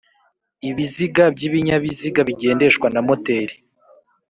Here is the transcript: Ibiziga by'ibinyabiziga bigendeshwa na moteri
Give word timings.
Ibiziga 0.69 1.23
by'ibinyabiziga 1.35 2.21
bigendeshwa 2.29 2.87
na 2.93 3.01
moteri 3.07 3.55